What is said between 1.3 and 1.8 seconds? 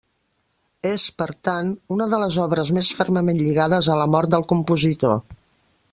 tant,